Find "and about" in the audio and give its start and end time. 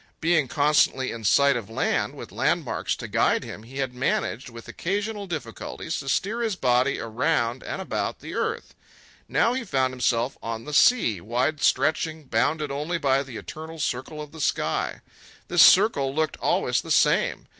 7.61-8.17